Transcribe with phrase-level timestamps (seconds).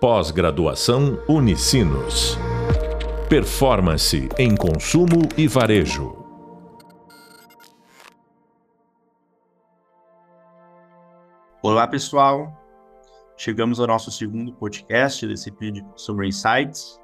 [0.00, 2.38] Pós-graduação Unicinos.
[3.28, 6.24] Performance em consumo e varejo.
[11.60, 12.56] Olá, pessoal.
[13.36, 17.00] Chegamos ao nosso segundo podcast desse de Consumer Insights.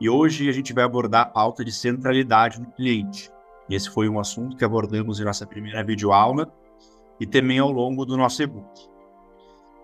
[0.00, 3.30] E hoje a gente vai abordar a pauta de centralidade no cliente.
[3.68, 6.50] Esse foi um assunto que abordamos em nossa primeira videoaula
[7.20, 8.93] e também ao longo do nosso e-book.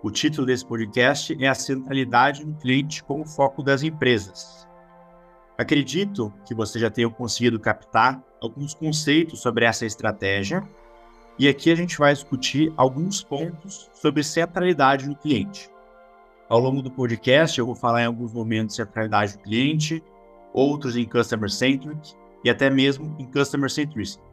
[0.02, 4.66] O título desse podcast é A Centralidade no Cliente como Foco das Empresas.
[5.58, 10.66] Acredito que você já tenha conseguido captar alguns conceitos sobre essa estratégia
[11.38, 15.68] e aqui a gente vai discutir alguns pontos sobre centralidade no cliente.
[16.48, 20.02] Ao longo do podcast, eu vou falar em alguns momentos de centralidade do cliente,
[20.54, 24.24] outros em Customer Centric e até mesmo em Customer Centricity,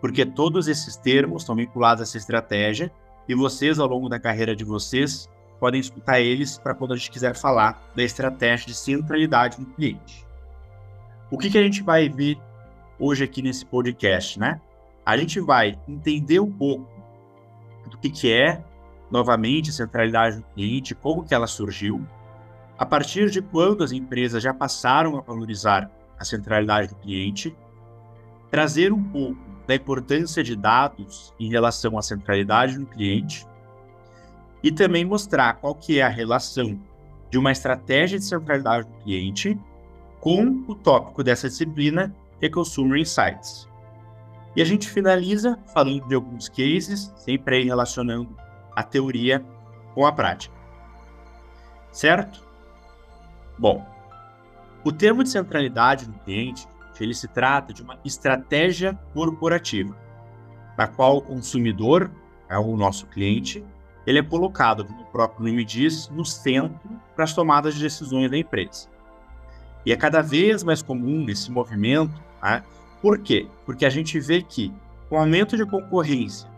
[0.00, 2.90] porque todos esses termos estão vinculados a essa estratégia
[3.28, 7.10] e vocês, ao longo da carreira de vocês, podem escutar eles para quando a gente
[7.10, 10.26] quiser falar da estratégia de centralidade no cliente.
[11.30, 12.38] O que, que a gente vai ver
[12.98, 14.60] hoje aqui nesse podcast, né?
[15.04, 16.88] A gente vai entender um pouco
[17.90, 18.62] do que, que é,
[19.10, 22.06] novamente, centralidade no cliente, como que ela surgiu,
[22.78, 27.56] a partir de quando as empresas já passaram a valorizar a centralidade do cliente,
[28.50, 33.46] trazer um pouco da importância de dados em relação à centralidade no cliente
[34.62, 36.78] e também mostrar qual que é a relação
[37.30, 39.58] de uma estratégia de centralidade do cliente
[40.20, 43.68] com o tópico dessa disciplina, que é Consumer Insights.
[44.54, 48.34] E a gente finaliza falando de alguns cases, sempre aí relacionando
[48.74, 49.44] a teoria
[49.94, 50.54] com a prática.
[51.92, 52.44] Certo?
[53.58, 53.86] Bom,
[54.84, 56.66] o termo de centralidade no cliente
[57.04, 59.96] ele se trata de uma estratégia corporativa,
[60.76, 62.10] na qual o consumidor,
[62.48, 63.64] é o nosso cliente,
[64.06, 68.30] ele é colocado, como o próprio nome diz, no centro para as tomadas de decisões
[68.30, 68.88] da empresa.
[69.84, 72.14] E é cada vez mais comum esse movimento.
[72.42, 72.62] Né?
[73.02, 73.48] Por quê?
[73.64, 74.72] Porque a gente vê que,
[75.08, 76.48] com o aumento de concorrência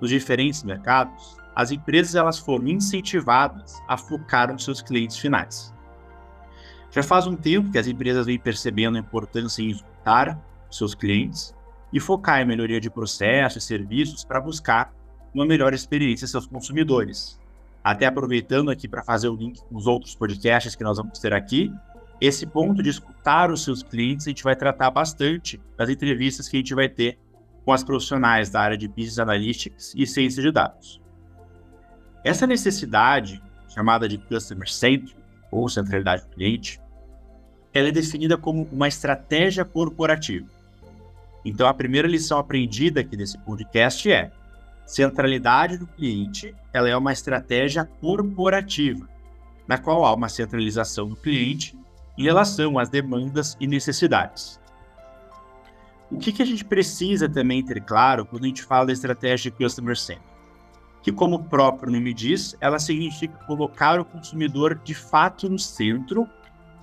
[0.00, 5.72] nos diferentes mercados, as empresas elas foram incentivadas a focar nos seus clientes finais.
[6.96, 11.54] Já faz um tempo que as empresas vêm percebendo a importância em escutar seus clientes
[11.92, 14.94] e focar em melhoria de processos e serviços para buscar
[15.34, 17.38] uma melhor experiência seus consumidores.
[17.84, 21.34] Até aproveitando aqui para fazer o link com os outros podcasts que nós vamos ter
[21.34, 21.70] aqui,
[22.18, 26.56] esse ponto de escutar os seus clientes a gente vai tratar bastante nas entrevistas que
[26.56, 27.18] a gente vai ter
[27.62, 30.98] com as profissionais da área de Business Analytics e Ciência de Dados.
[32.24, 35.14] Essa necessidade, chamada de Customer Centric,
[35.50, 36.80] ou centralidade do cliente,
[37.76, 40.46] ela é definida como uma estratégia corporativa.
[41.44, 44.32] Então, a primeira lição aprendida aqui desse podcast é:
[44.86, 49.08] centralidade do cliente, ela é uma estratégia corporativa,
[49.68, 51.78] na qual há uma centralização do cliente
[52.16, 54.58] em relação às demandas e necessidades.
[56.10, 59.50] O que, que a gente precisa também ter claro quando a gente fala da estratégia
[59.50, 60.24] Customer Centric?
[61.02, 66.28] Que, como o próprio nome diz, ela significa colocar o consumidor de fato no centro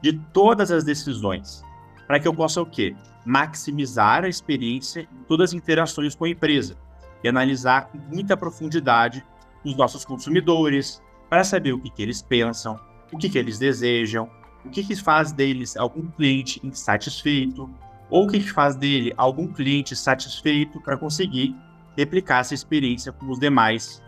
[0.03, 1.64] de todas as decisões,
[2.06, 2.94] para que eu possa o quê?
[3.25, 6.75] Maximizar a experiência em todas as interações com a empresa
[7.24, 9.25] e analisar com muita profundidade
[9.64, 12.78] os nossos consumidores para saber o que, que eles pensam,
[13.14, 14.30] o que, que eles desejam,
[14.66, 17.74] o que, que faz deles algum cliente insatisfeito
[18.09, 21.56] ou o que, que faz dele algum cliente satisfeito para conseguir
[21.96, 24.03] replicar essa experiência com os demais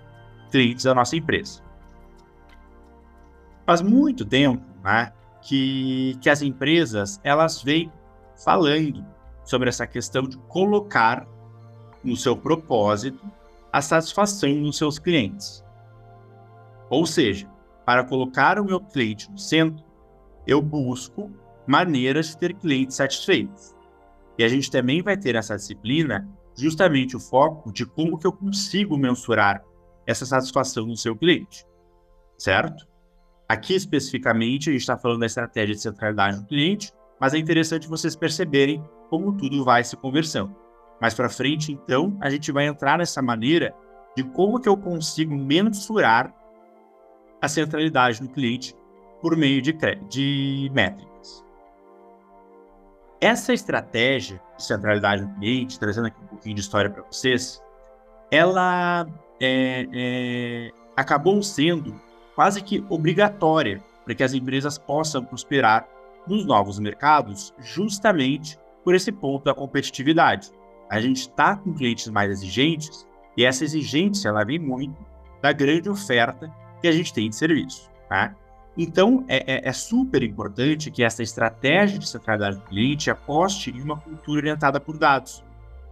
[0.52, 1.64] clientes da nossa empresa.
[3.66, 5.14] Faz muito tempo, né,
[5.46, 7.92] que, que as empresas elas vêm
[8.44, 9.06] falando
[9.44, 11.28] sobre essa questão de colocar
[12.04, 13.24] no seu propósito
[13.72, 15.64] a satisfação dos seus clientes.
[16.90, 17.48] Ou seja,
[17.86, 19.86] para colocar o meu cliente no centro,
[20.48, 21.32] eu busco
[21.68, 23.76] maneiras de ter clientes satisfeitos.
[24.38, 28.34] E a gente também vai ter essa disciplina justamente o foco de como que eu
[28.34, 29.64] consigo mensurar
[30.08, 31.66] essa satisfação do seu cliente,
[32.38, 32.88] certo?
[33.48, 37.88] Aqui especificamente, a gente está falando da estratégia de centralidade do cliente, mas é interessante
[37.88, 40.56] vocês perceberem como tudo vai se conversando.
[41.00, 43.76] Mais para frente, então, a gente vai entrar nessa maneira
[44.16, 46.34] de como que eu consigo mensurar
[47.42, 48.76] a centralidade do cliente
[49.22, 49.74] por meio de,
[50.10, 51.44] de métricas.
[53.22, 57.62] Essa estratégia de centralidade do cliente, trazendo aqui um pouquinho de história para vocês,
[58.32, 59.06] ela
[59.40, 62.00] é, é, acabou sendo
[62.36, 65.88] quase que obrigatória para que as empresas possam prosperar
[66.28, 70.52] nos novos mercados, justamente por esse ponto da competitividade.
[70.90, 75.04] A gente está com clientes mais exigentes e essa exigência ela vem muito
[75.42, 77.90] da grande oferta que a gente tem de serviço.
[78.08, 78.36] Tá?
[78.78, 83.82] Então, é, é, é, super importante que essa estratégia de centralidade do cliente aposte em
[83.82, 85.44] uma cultura orientada por dados.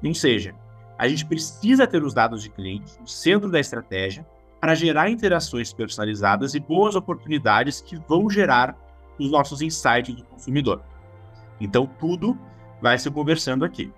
[0.03, 0.53] Ou seja,
[0.97, 4.25] a gente precisa ter os dados de cliente no centro da estratégia
[4.63, 8.77] para gerar interações personalizadas e boas oportunidades que vão gerar
[9.19, 10.81] os nossos insights do consumidor.
[11.59, 12.39] Então, tudo
[12.81, 13.91] vai se conversando aqui.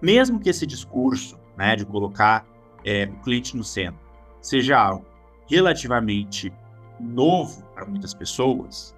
[0.00, 2.46] Mesmo que esse discurso né, de colocar
[2.84, 3.98] é, o cliente no centro
[4.40, 5.04] seja algo
[5.48, 6.52] relativamente
[7.00, 8.94] novo para muitas pessoas,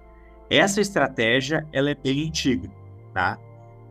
[0.47, 2.69] essa estratégia ela é bem antiga.
[3.15, 3.39] Tá?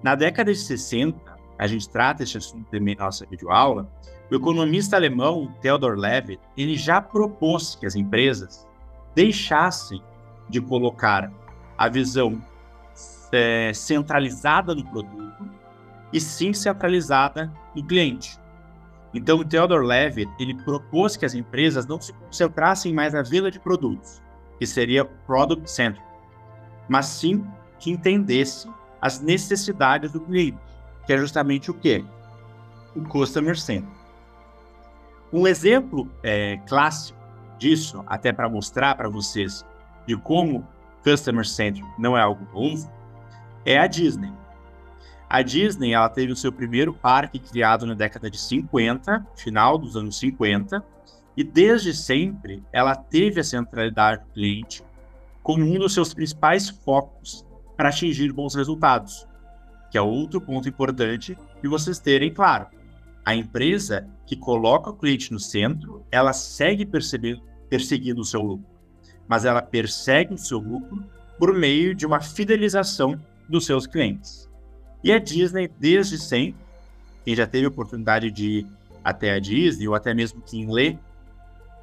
[0.05, 1.19] Na década de 60,
[1.59, 3.91] a gente trata esse assunto também na nossa videoaula,
[4.33, 8.67] o economista alemão Theodor Levitt ele já propôs que as empresas
[9.15, 10.03] deixassem
[10.49, 11.31] de colocar
[11.77, 12.43] a visão
[13.31, 15.51] é, centralizada no produto
[16.11, 18.39] e sim centralizada no cliente.
[19.13, 23.51] Então, o Theodore Levitt ele propôs que as empresas não se concentrassem mais na venda
[23.51, 24.23] de produtos,
[24.59, 26.07] que seria product centric,
[26.89, 27.45] mas sim
[27.79, 28.67] que entendesse
[28.99, 30.59] as necessidades do cliente,
[31.07, 32.03] que é justamente o que?
[32.97, 34.02] O customer centric.
[35.33, 37.19] Um exemplo é, clássico
[37.59, 39.65] disso, até para mostrar para vocês
[40.07, 40.67] de como
[41.03, 42.93] customer centric não é algo novo,
[43.65, 44.33] é a Disney.
[45.31, 49.97] A Disney ela teve o seu primeiro parque criado na década de 50, final dos
[49.97, 50.85] anos 50,
[51.35, 54.85] e desde sempre ela teve a centralidade do cliente
[55.43, 57.47] como um dos seus principais focos
[57.77, 59.27] para atingir bons resultados,
[59.91, 62.67] que é outro ponto importante que vocês terem claro.
[63.25, 68.67] A empresa que coloca o cliente no centro, ela segue perseguindo o seu lucro,
[69.29, 71.05] mas ela persegue o seu lucro
[71.39, 74.49] por meio de uma fidelização dos seus clientes.
[75.05, 76.65] E a Disney, desde sempre,
[77.23, 78.67] quem já teve a oportunidade de ir
[79.05, 80.97] até a Disney, ou até mesmo quem lê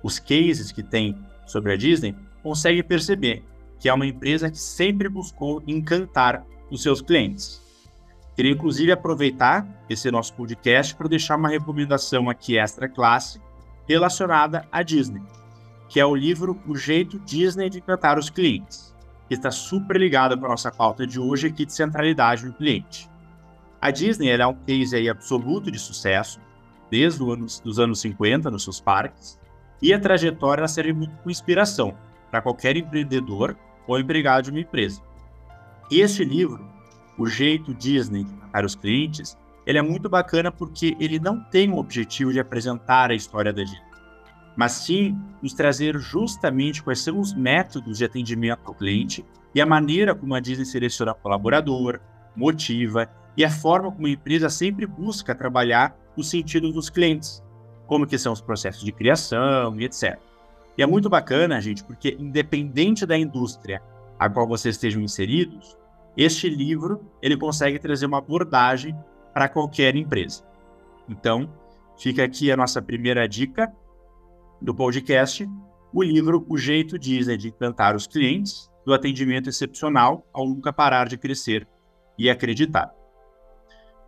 [0.01, 3.43] os cases que tem sobre a Disney, consegue perceber
[3.79, 7.61] que é uma empresa que sempre buscou encantar os seus clientes.
[8.39, 13.37] Queria inclusive aproveitar esse nosso podcast para deixar uma recomendação aqui extra classe
[13.85, 15.21] relacionada à Disney,
[15.89, 18.95] que é o livro O Jeito Disney de Encantar os Clientes
[19.27, 23.11] que está super ligada com a nossa pauta de hoje aqui de centralidade no cliente.
[23.81, 26.39] A Disney é um case aí absoluto de sucesso,
[26.89, 29.37] desde os anos, dos anos 50 nos seus parques,
[29.81, 31.93] e a trajetória serve muito com inspiração
[32.31, 35.01] para qualquer empreendedor ou empregado de uma empresa.
[35.91, 36.78] Este livro,
[37.19, 41.77] O Jeito Disney Tratar os Clientes, ele é muito bacana porque ele não tem o
[41.77, 43.89] objetivo de apresentar a história da Disney
[44.59, 49.25] mas sim nos trazer justamente quais são os métodos de atendimento ao cliente
[49.55, 52.01] e a maneira como a Disney seleciona colaborador,
[52.35, 57.41] motiva e a forma como a empresa sempre busca trabalhar o sentido dos clientes,
[57.87, 60.19] como que são os processos de criação e etc.
[60.77, 63.81] E é muito bacana, gente, porque independente da indústria
[64.19, 65.77] a qual vocês estejam inseridos,
[66.17, 68.95] este livro ele consegue trazer uma abordagem
[69.33, 70.43] para qualquer empresa.
[71.07, 71.49] Então,
[71.97, 73.71] fica aqui a nossa primeira dica
[74.61, 75.47] do podcast,
[75.93, 81.07] o livro O Jeito Disney de Encantar os Clientes, do atendimento excepcional ao nunca parar
[81.07, 81.67] de crescer
[82.17, 82.93] e acreditar.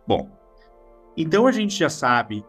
[0.06, 0.28] Bom,
[1.16, 2.44] então a gente já sabe,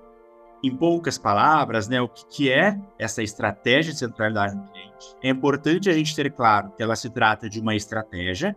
[0.64, 5.16] em poucas palavras, né, o que, que é essa estratégia de centralidade do cliente.
[5.22, 8.56] É importante a gente ter claro que ela se trata de uma estratégia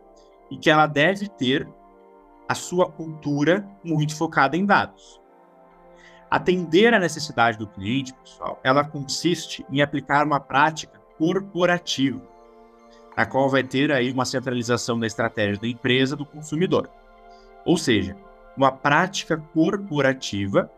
[0.51, 1.69] e que ela deve ter
[2.49, 5.21] a sua cultura muito focada em dados.
[6.31, 12.21] Atender à necessidade do cliente, pessoal, ela consiste em aplicar uma prática corporativa,
[13.17, 16.91] a qual vai ter aí uma centralização da estratégia da empresa do consumidor.
[17.65, 18.17] Ou seja,
[18.57, 20.71] uma prática corporativa,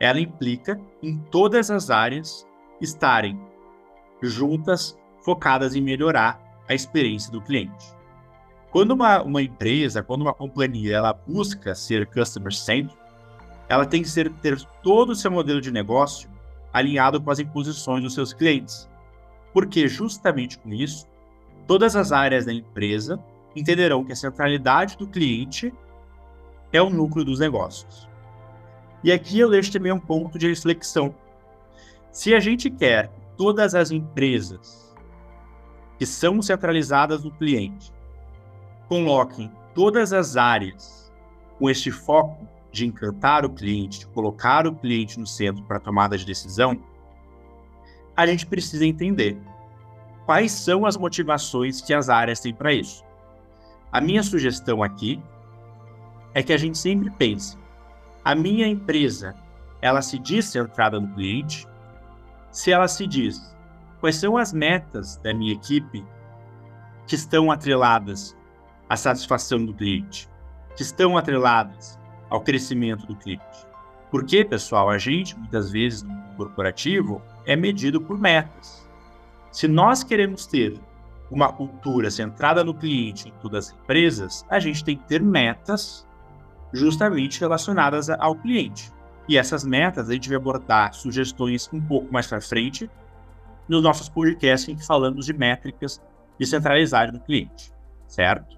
[0.00, 2.46] ela implica em todas as áreas
[2.80, 3.40] estarem
[4.22, 7.94] juntas, focadas em melhorar a experiência do cliente.
[8.70, 12.94] Quando uma, uma empresa, quando uma companhia, ela busca ser customer-centric,
[13.68, 16.28] ela tem que ser, ter todo o seu modelo de negócio
[16.72, 18.88] alinhado com as imposições dos seus clientes.
[19.52, 21.06] Porque justamente com isso,
[21.66, 23.18] todas as áreas da empresa
[23.54, 25.72] entenderão que a centralidade do cliente
[26.72, 28.06] é o núcleo dos negócios.
[29.02, 31.14] E aqui eu deixo também um ponto de reflexão.
[32.12, 34.94] Se a gente quer todas as empresas
[35.98, 37.92] que são centralizadas no cliente
[38.88, 41.12] coloquem todas as áreas
[41.58, 45.80] com este foco de encantar o cliente, de colocar o cliente no centro para a
[45.80, 46.78] tomada de decisão,
[48.16, 49.38] a gente precisa entender
[50.26, 53.04] quais são as motivações que as áreas têm para isso.
[53.90, 55.22] A minha sugestão aqui
[56.34, 57.56] é que a gente sempre pense:
[58.22, 59.34] a minha empresa,
[59.80, 61.66] ela se diz centrada no cliente?
[62.50, 63.54] Se ela se diz,
[64.00, 66.04] quais são as metas da minha equipe
[67.06, 68.35] que estão atreladas
[68.88, 70.28] à satisfação do cliente,
[70.76, 71.98] que estão atreladas
[72.30, 73.66] ao crescimento do cliente.
[74.10, 78.88] Porque, pessoal, a gente, muitas vezes, no corporativo, é medido por metas.
[79.50, 80.78] Se nós queremos ter
[81.30, 86.06] uma cultura centrada no cliente em todas as empresas, a gente tem que ter metas
[86.72, 88.92] justamente relacionadas ao cliente.
[89.28, 92.88] E essas metas a gente vai abordar sugestões um pouco mais para frente
[93.68, 96.00] nos nossos podcasts em que falamos de métricas
[96.38, 97.72] de centralidade do cliente,
[98.06, 98.55] certo?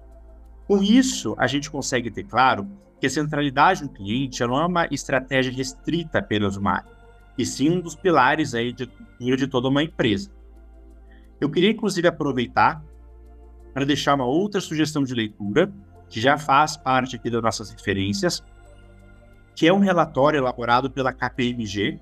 [0.69, 4.87] Com isso, a gente consegue ter claro que a centralidade do cliente não é uma
[4.91, 6.91] estratégia restrita apenas uma área,
[7.35, 8.87] e sim um dos pilares aí de
[9.19, 10.29] de toda uma empresa.
[11.41, 12.83] Eu queria, inclusive, aproveitar
[13.73, 15.73] para deixar uma outra sugestão de leitura,
[16.07, 18.43] que já faz parte aqui das nossas referências,
[19.55, 21.99] que é um relatório elaborado pela KPMG,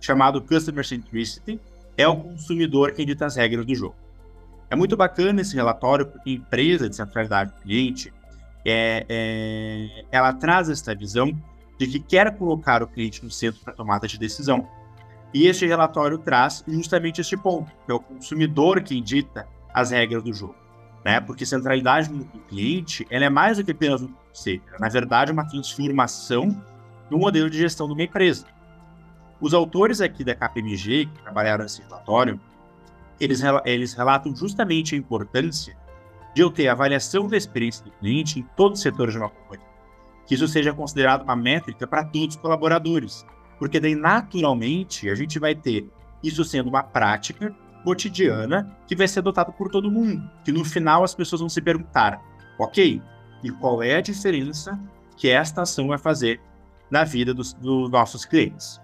[0.00, 1.60] chamado Customer Centricity,
[1.96, 4.03] é o consumidor quem dita as regras do jogo.
[4.74, 8.12] É muito bacana esse relatório, porque a empresa de centralidade do cliente,
[8.66, 11.30] é, é, ela traz essa visão
[11.78, 14.68] de que quer colocar o cliente no centro para tomada de decisão.
[15.32, 20.24] E este relatório traz justamente este ponto, que é o consumidor que dita as regras
[20.24, 20.56] do jogo.
[21.04, 21.20] Né?
[21.20, 24.64] Porque centralidade do cliente ela é mais do que apenas um conceito.
[24.80, 26.48] Na verdade, é uma transformação
[27.08, 28.44] no modelo de gestão de uma empresa.
[29.40, 32.40] Os autores aqui da KPMG, que trabalharam nesse relatório,
[33.20, 35.76] eles, eles relatam justamente a importância
[36.34, 39.66] de eu ter avaliação da experiência do cliente em todos os setores de uma companhia.
[40.26, 43.24] Que isso seja considerado uma métrica para todos os colaboradores,
[43.58, 45.88] porque daí, naturalmente, a gente vai ter
[46.22, 47.54] isso sendo uma prática
[47.84, 50.28] cotidiana que vai ser adotada por todo mundo.
[50.44, 52.20] Que no final as pessoas vão se perguntar,
[52.58, 53.00] ok,
[53.42, 54.80] e qual é a diferença
[55.16, 56.40] que esta ação vai fazer
[56.90, 58.80] na vida dos, dos nossos clientes?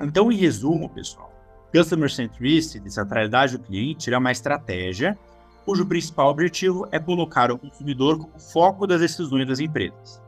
[0.00, 1.27] Então, em resumo, pessoal,
[1.74, 5.18] Customer Centricity, centralidade do cliente, é uma estratégia
[5.64, 10.22] cujo principal objetivo é colocar o consumidor como foco das decisões das empresas.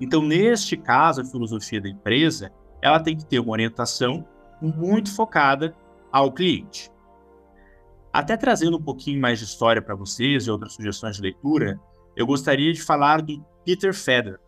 [0.00, 2.50] Então, neste caso, a filosofia da empresa
[2.80, 4.26] ela tem que ter uma orientação
[4.60, 5.74] muito focada
[6.10, 6.90] ao cliente.
[8.10, 11.78] Até trazendo um pouquinho mais de história para vocês e outras sugestões de leitura,
[12.16, 14.40] eu gostaria de falar do Peter Feder.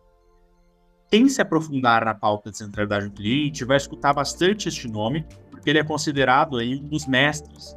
[1.11, 5.27] Quem se aprofundar na pauta de centralidade do cliente vai escutar bastante este nome,
[5.59, 7.75] porque ele é considerado aí um dos mestres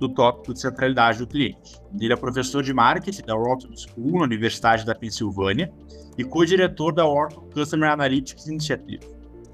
[0.00, 1.80] do tópico de centralidade do cliente.
[2.00, 5.72] Ele é professor de marketing da Wharton School, na Universidade da Pensilvânia,
[6.18, 9.06] e co-diretor da Wharton Customer Analytics Initiative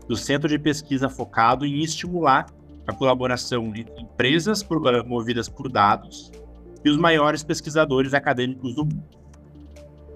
[0.08, 2.46] do Centro de Pesquisa focado em estimular
[2.86, 4.66] a colaboração entre empresas
[5.06, 6.30] movidas por dados
[6.84, 9.04] e os maiores pesquisadores acadêmicos do mundo.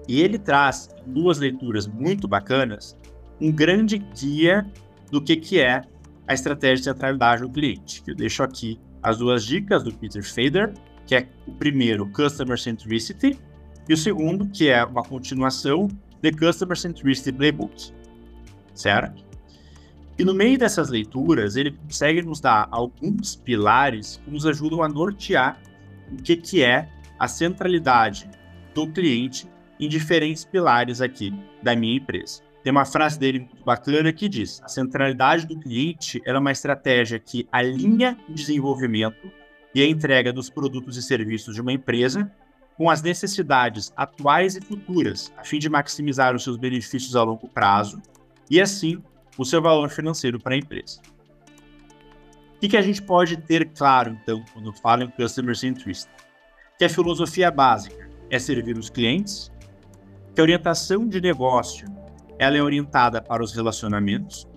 [0.07, 2.97] E ele traz, duas leituras muito bacanas,
[3.39, 4.65] um grande guia
[5.11, 5.83] do que, que é
[6.31, 8.01] a estratégia de centralidade do cliente.
[8.07, 10.73] Eu deixo aqui as duas dicas do Peter Fader,
[11.05, 13.37] que é o primeiro, Customer Centricity,
[13.87, 15.89] e o segundo, que é uma continuação,
[16.21, 17.91] The Customer Centricity Playbook.
[18.73, 19.25] Certo?
[20.17, 24.87] E no meio dessas leituras, ele consegue nos dar alguns pilares que nos ajudam a
[24.87, 25.59] nortear
[26.11, 26.87] o que, que é
[27.19, 28.29] a centralidade
[28.73, 29.47] do cliente
[29.79, 32.41] em diferentes pilares aqui da minha empresa.
[32.63, 37.19] Tem uma frase dele muito bacana que diz: a centralidade do cliente é uma estratégia
[37.19, 39.31] que alinha o desenvolvimento
[39.73, 42.31] e a entrega dos produtos e serviços de uma empresa
[42.77, 47.47] com as necessidades atuais e futuras, a fim de maximizar os seus benefícios a longo
[47.47, 48.01] prazo
[48.49, 49.01] e assim
[49.37, 50.99] o seu valor financeiro para a empresa.
[52.55, 56.11] O que, a gente pode ter claro, então, quando fala em Customer Centricity?
[56.77, 59.51] Que a filosofia básica é servir os clientes,
[60.35, 61.87] que a orientação de negócio
[62.41, 64.47] ela é orientada para os relacionamentos,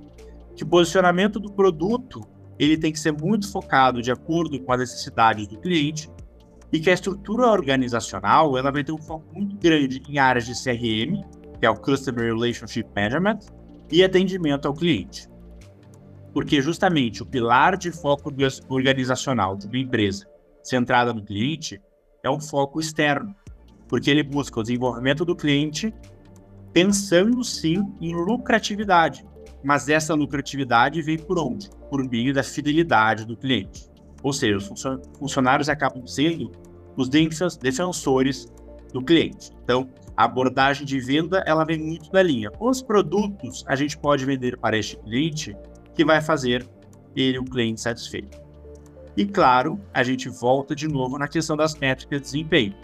[0.57, 2.27] que o posicionamento do produto
[2.59, 6.09] ele tem que ser muito focado de acordo com as necessidades do cliente
[6.73, 10.55] e que a estrutura organizacional ela vai ter um foco muito grande em áreas de
[10.55, 11.23] CRM,
[11.61, 13.41] que é o Customer Relationship Management,
[13.93, 15.29] e atendimento ao cliente.
[16.33, 18.33] Porque justamente o pilar de foco
[18.71, 20.27] organizacional de uma empresa
[20.63, 21.83] centrada no cliente
[22.23, 23.37] é um foco externo,
[23.87, 25.93] porque ele busca o desenvolvimento do cliente
[26.75, 29.25] pensando sim em lucratividade,
[29.63, 31.71] mas essa lucratividade vem por onde?
[31.89, 33.89] Por meio da fidelidade do cliente.
[34.23, 34.83] Ou seja, os
[35.19, 36.51] funcionários acabam sendo
[36.97, 38.47] os defensores
[38.93, 39.53] do cliente.
[39.63, 42.51] Então, a abordagem de venda ela vem muito da linha.
[42.59, 45.57] Os produtos a gente pode vender para este cliente
[45.95, 46.69] que vai fazer
[47.15, 48.43] ele um cliente satisfeito.
[49.17, 52.75] E claro, a gente volta de novo na questão das métricas de desempenho.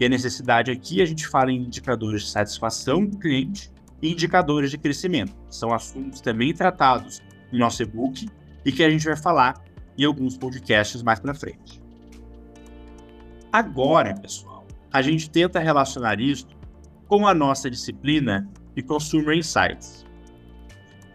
[0.00, 4.70] E a necessidade aqui a gente fala em indicadores de satisfação do cliente e indicadores
[4.70, 5.34] de crescimento.
[5.50, 7.20] São assuntos também tratados
[7.52, 8.26] no nosso e-book
[8.64, 9.62] e que a gente vai falar
[9.98, 11.82] em alguns podcasts mais para frente.
[13.52, 16.48] Agora, pessoal, a gente tenta relacionar isso
[17.06, 20.06] com a nossa disciplina de Consumer Insights.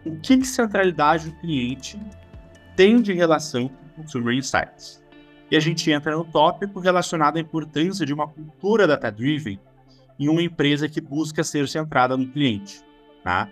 [0.06, 2.00] O que, que centralidade do cliente
[2.76, 5.04] tem de relação com Consumer Insights?
[5.50, 9.60] E a gente entra no tópico relacionado à importância de uma cultura data-driven
[10.20, 12.82] em uma empresa que busca ser centrada no cliente.
[13.24, 13.50] Tá?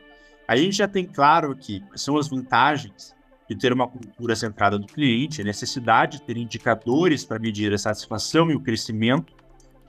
[0.48, 3.16] A gente já tem claro aqui quais são as vantagens
[3.48, 7.78] de ter uma cultura centrada no cliente, a necessidade de ter indicadores para medir a
[7.78, 9.34] satisfação e o crescimento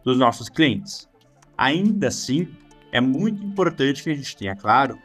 [0.04, 1.08] dos nossos clientes.
[1.56, 2.48] Ainda assim,
[2.92, 4.98] é muito importante que a gente tenha claro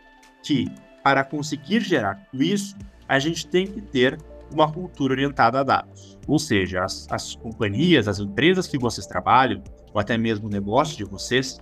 [0.44, 0.68] que,
[1.04, 2.76] para conseguir gerar tudo isso,
[3.08, 4.18] a gente tem que ter
[4.54, 6.18] uma cultura orientada a dados.
[6.28, 9.64] Ou seja, as, as companhias, as empresas que vocês trabalham,
[9.94, 11.60] ou até mesmo o negócio de vocês,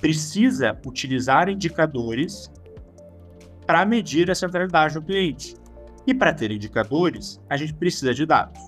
[0.00, 2.50] precisa utilizar indicadores
[3.66, 5.54] para medir a centralidade do cliente.
[6.06, 8.60] E para ter indicadores, a gente precisa de dados.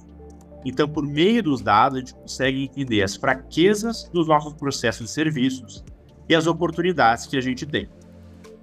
[0.64, 5.12] Então, por meio dos dados, a gente consegue entender as fraquezas dos nossos processos de
[5.12, 5.84] serviços
[6.28, 7.88] e as oportunidades que a gente tem.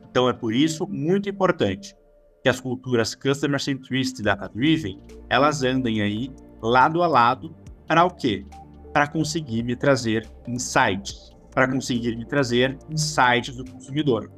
[0.09, 1.95] Então, é por isso muito importante
[2.43, 6.29] que as culturas Customer Centricity e Data Driven, elas andem aí
[6.61, 7.55] lado a lado
[7.87, 8.45] para o quê?
[8.91, 14.29] Para conseguir me trazer insights, para conseguir me trazer insights do consumidor.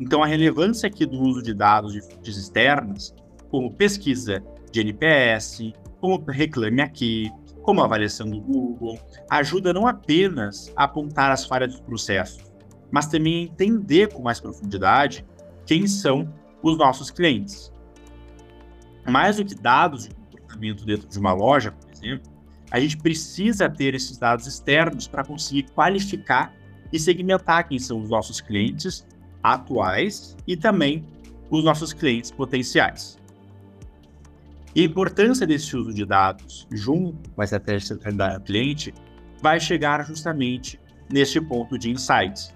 [0.00, 3.14] Então, a relevância aqui do uso de dados de fontes externas,
[3.50, 7.30] como pesquisa de NPS, como Reclame Aqui,
[7.62, 8.98] como avaliação do Google,
[9.30, 12.42] ajuda não apenas a apontar as falhas dos processos,
[12.90, 15.24] mas também a entender com mais profundidade
[15.66, 16.28] quem são
[16.64, 17.70] os nossos clientes.
[19.06, 22.32] Mais do que dados de comportamento dentro de uma loja, por exemplo,
[22.70, 26.54] a gente precisa ter esses dados externos para conseguir qualificar
[26.90, 29.06] e segmentar quem são os nossos clientes
[29.42, 31.04] atuais e também
[31.50, 33.18] os nossos clientes potenciais.
[34.74, 38.94] E a importância desse uso de dados junto com a estratégia de centralidade do cliente
[39.40, 40.80] vai chegar justamente
[41.12, 42.54] neste ponto de insights,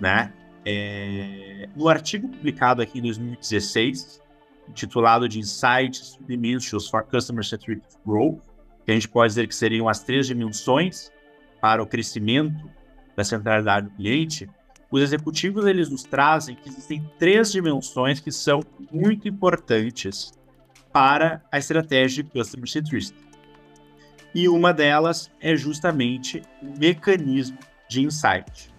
[0.00, 0.32] né?
[0.70, 4.20] É, no artigo publicado aqui em 2016,
[4.68, 8.42] intitulado de Insights Dimensions for Customer Centric Growth,
[8.84, 11.10] que a gente pode dizer que seriam as três dimensões
[11.58, 12.70] para o crescimento
[13.16, 14.46] da centralidade do cliente,
[14.90, 20.32] os executivos eles nos trazem que existem três dimensões que são muito importantes
[20.92, 23.18] para a estratégia de Customer Centricity.
[24.34, 27.56] E uma delas é justamente o mecanismo
[27.88, 28.76] de insight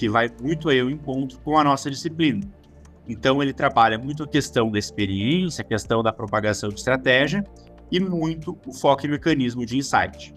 [0.00, 2.40] que vai muito ao encontro com a nossa disciplina.
[3.06, 7.44] Então, ele trabalha muito a questão da experiência, a questão da propagação de estratégia
[7.92, 10.34] e muito o foco e mecanismo de insight.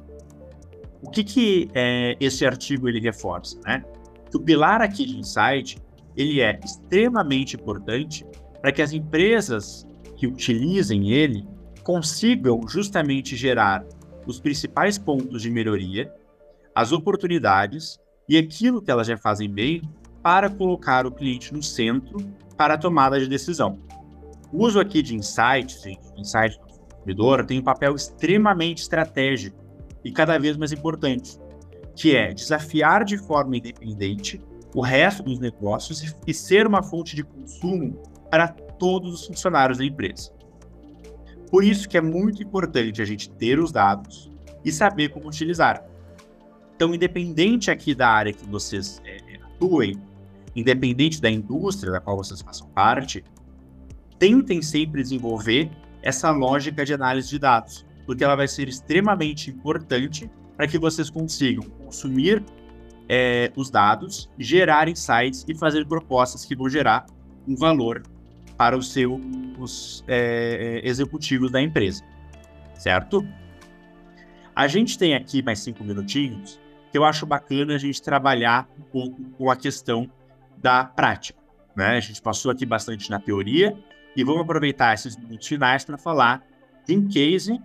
[1.02, 3.58] O que, que é, esse artigo ele reforça?
[3.66, 3.86] Né?
[4.30, 5.78] Que o pilar aqui de insight
[6.18, 8.26] ele é extremamente importante
[8.60, 11.48] para que as empresas que utilizem ele
[11.84, 13.86] consigam justamente gerar
[14.28, 16.14] os principais pontos de melhoria,
[16.76, 19.82] as oportunidades e aquilo que elas já fazem bem
[20.22, 22.18] para colocar o cliente no centro
[22.58, 23.80] para a tomada de decisão.
[24.52, 29.58] O uso aqui de insights, gente, insight do consumidor, tem um papel extremamente estratégico
[30.04, 31.38] e cada vez mais importante,
[31.96, 34.42] que é desafiar de forma independente
[34.76, 39.86] o resto dos negócios e ser uma fonte de consumo para todos os funcionários da
[39.86, 40.32] empresa.
[41.52, 44.32] Por isso que é muito importante a gente ter os dados
[44.66, 45.86] e saber como utilizar.
[46.76, 49.96] Então, independente aqui da área que vocês é, atuem,
[50.56, 53.24] independente da indústria da qual vocês façam parte,
[54.18, 55.70] tentem sempre desenvolver
[56.02, 61.10] essa lógica de análise de dados, porque ela vai ser extremamente importante para que vocês
[61.10, 62.44] consigam consumir
[63.08, 67.06] é, os dados, gerar insights e fazer propostas que vão gerar
[67.48, 68.04] um valor
[68.58, 72.04] para os seus é, executivos da empresa,
[72.76, 73.26] certo?
[74.56, 76.60] A gente tem aqui mais cinco minutinhos
[76.94, 80.08] que eu acho bacana a gente trabalhar um pouco com a questão
[80.60, 81.40] da prática.
[81.76, 81.98] Né?
[81.98, 83.76] A gente passou aqui bastante na teoria
[84.16, 86.46] e vamos aproveitar esses minutos finais para falar
[86.86, 87.60] de um case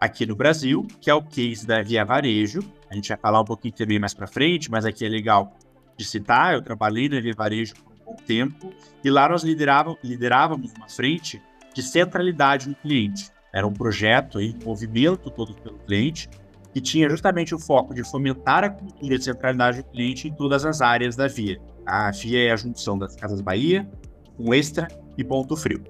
[0.00, 2.60] aqui no Brasil, que é o case da Via Varejo.
[2.88, 5.58] A gente vai falar um pouquinho também mais para frente, mas aqui é legal
[5.96, 6.54] de citar.
[6.54, 11.42] Eu trabalhei na Via Varejo por um tempo e lá nós liderávamos, liderávamos uma frente
[11.74, 13.28] de centralidade no cliente.
[13.52, 16.30] Era um projeto, aí, um movimento todo pelo cliente,
[16.78, 20.64] que tinha justamente o foco de fomentar a cultura de centralidade do cliente em todas
[20.64, 21.60] as áreas da Via.
[21.84, 23.90] A Via é a junção das Casas Bahia,
[24.36, 24.86] com Extra
[25.16, 25.82] e Ponto Frio.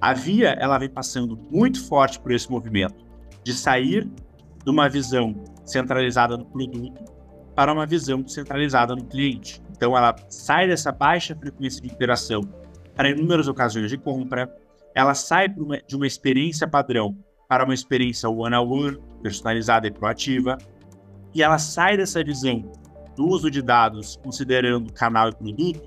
[0.00, 3.04] A Via ela vem passando muito forte por esse movimento
[3.42, 4.08] de sair
[4.64, 7.04] de uma visão centralizada no produto
[7.56, 9.60] para uma visão centralizada no cliente.
[9.72, 12.42] Então ela sai dessa baixa frequência de interação
[12.94, 14.54] para inúmeras ocasiões de compra,
[14.94, 20.58] ela sai de uma experiência padrão para uma experiência one-on-one, personalizada e proativa.
[21.34, 22.70] E ela sai dessa visão
[23.16, 25.82] do uso de dados considerando canal e produto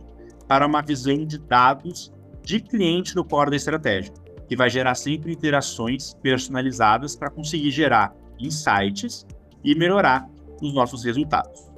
[0.47, 2.11] para uma visão de dados
[2.43, 4.11] de cliente no core da estratégia,
[4.47, 9.25] que vai gerar sempre interações personalizadas para conseguir gerar insights
[9.63, 10.27] e melhorar
[10.61, 11.69] os nossos resultados.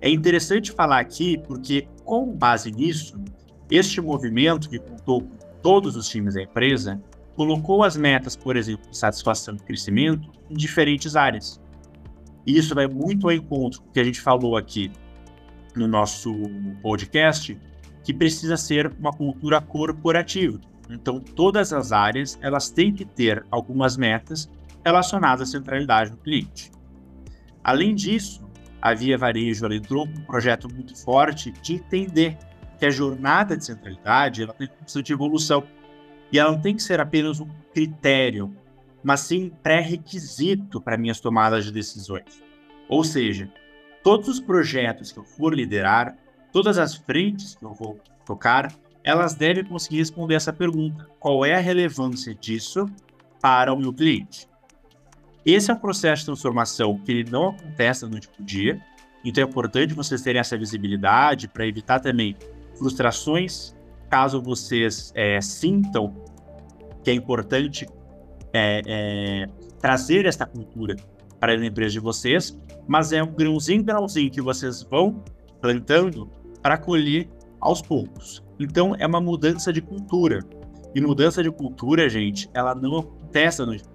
[0.00, 3.20] É interessante falar aqui porque, com base nisso,
[3.70, 7.00] este movimento que contou com todos os times da empresa
[7.36, 11.60] colocou as metas, por exemplo, de satisfação e crescimento em diferentes áreas.
[12.46, 14.90] E isso vai muito ao encontro que a gente falou aqui
[15.74, 16.32] no nosso
[16.82, 17.58] podcast,
[18.02, 20.58] que precisa ser uma cultura corporativa.
[20.88, 24.50] Então, todas as áreas elas têm que ter algumas metas
[24.84, 26.70] relacionadas à centralidade do cliente.
[27.62, 28.42] Além disso,
[28.80, 32.36] a Via Varejo entrou com um projeto muito forte de entender
[32.78, 35.62] que a jornada de centralidade ela tem constante evolução
[36.32, 38.54] e ela não tem que ser apenas um critério,
[39.02, 42.42] mas sim pré-requisito para minhas tomadas de decisões.
[42.88, 43.50] Ou seja,
[44.02, 46.16] todos os projetos que eu for liderar,
[46.52, 51.54] todas as frentes que eu vou tocar, elas devem conseguir responder essa pergunta: qual é
[51.54, 52.86] a relevância disso
[53.40, 54.48] para o meu cliente?
[55.44, 58.80] Esse é um processo de transformação que ele não acontece da noite para o dia,
[59.24, 62.36] então é importante vocês terem essa visibilidade para evitar também
[62.76, 63.74] frustrações,
[64.10, 66.12] caso vocês é, sintam
[67.02, 67.86] que é importante
[68.52, 69.46] é, é,
[69.78, 70.96] trazer essa cultura
[71.38, 75.22] para a empresa de vocês, mas é um grãozinho grãozinho que vocês vão
[75.60, 76.28] plantando
[76.60, 77.28] para colher
[77.60, 78.42] aos poucos.
[78.58, 80.40] Então é uma mudança de cultura.
[80.94, 83.86] E mudança de cultura, gente, ela não acontece no dia.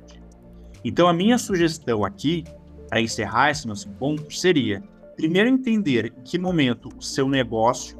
[0.84, 2.46] Então a minha sugestão aqui,
[2.88, 4.82] para encerrar esse nosso encontro, seria
[5.16, 7.98] primeiro entender em que momento o seu negócio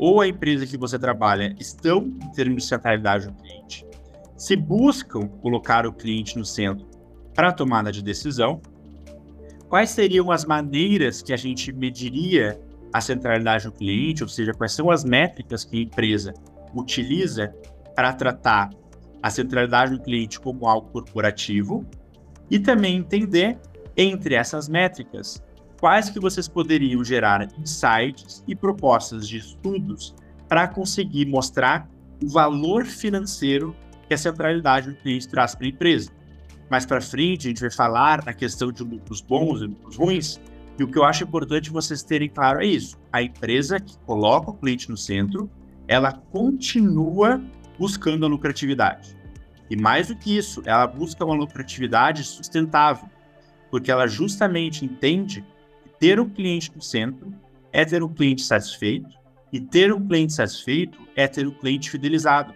[0.00, 3.86] ou a empresa que você trabalha estão em termos de centralidade do cliente,
[4.34, 6.86] se buscam colocar o cliente no centro
[7.34, 8.62] para a tomada de decisão,
[9.68, 12.58] quais seriam as maneiras que a gente mediria
[12.90, 16.32] a centralidade do cliente, ou seja, quais são as métricas que a empresa
[16.74, 17.54] utiliza
[17.94, 18.70] para tratar
[19.22, 21.84] a centralidade do cliente como algo corporativo?
[22.50, 23.58] E também entender
[23.94, 25.42] entre essas métricas
[25.80, 30.14] quais que vocês poderiam gerar insights e propostas de estudos
[30.46, 31.88] para conseguir mostrar
[32.22, 33.74] o valor financeiro
[34.06, 36.10] que a centralidade do cliente traz para a empresa.
[36.70, 40.40] Mais para frente, a gente vai falar na questão de lucros bons e lucros ruins,
[40.78, 42.98] e o que eu acho importante vocês terem claro é isso.
[43.12, 45.50] A empresa que coloca o cliente no centro,
[45.88, 47.42] ela continua
[47.78, 49.16] buscando a lucratividade.
[49.70, 53.08] E mais do que isso, ela busca uma lucratividade sustentável,
[53.70, 55.44] porque ela justamente entende
[56.00, 57.32] ter o cliente no centro
[57.72, 59.20] é ter um cliente satisfeito,
[59.52, 62.54] e ter um cliente satisfeito é ter um cliente fidelizado.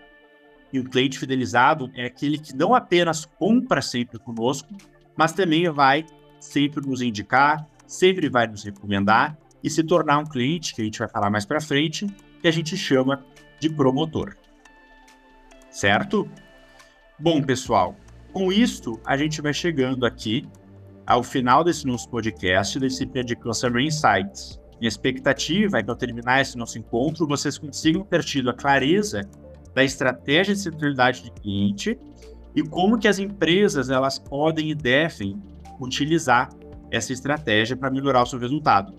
[0.72, 4.68] E o cliente fidelizado é aquele que não apenas compra sempre conosco,
[5.16, 6.06] mas também vai
[6.40, 10.98] sempre nos indicar, sempre vai nos recomendar e se tornar um cliente, que a gente
[10.98, 12.06] vai falar mais para frente,
[12.40, 13.24] que a gente chama
[13.60, 14.36] de promotor.
[15.70, 16.28] Certo?
[17.18, 17.96] Bom, pessoal,
[18.32, 20.46] com isto a gente vai chegando aqui
[21.06, 24.58] ao final desse nosso podcast, desse de Customer Insights.
[24.80, 29.22] Minha expectativa é que ao terminar esse nosso encontro, vocês consigam ter tido a clareza
[29.74, 31.98] da estratégia de centralidade de cliente
[32.54, 35.40] e como que as empresas elas podem e devem
[35.80, 36.48] utilizar
[36.90, 38.94] essa estratégia para melhorar o seu resultado.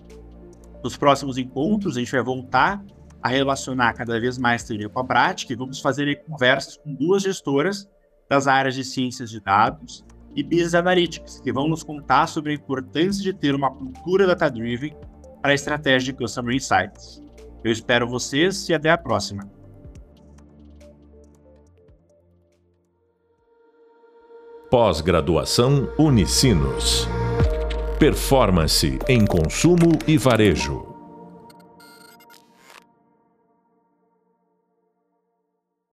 [0.84, 2.84] Nos próximos encontros, a gente vai voltar
[3.22, 7.22] a relacionar cada vez mais teoria com a prática e vamos fazer conversas com duas
[7.22, 7.88] gestoras
[8.28, 10.04] das áreas de ciências de dados
[10.36, 14.94] e business analytics, que vão nos contar sobre a importância de ter uma cultura data-driven
[15.40, 17.22] para a estratégia de Customer Insights.
[17.64, 19.50] Eu espero vocês e até a próxima.
[24.70, 27.08] Pós-graduação Unicinos.
[27.98, 30.85] Performance em consumo e varejo.